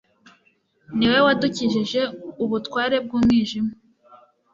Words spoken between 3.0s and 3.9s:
bw umwijima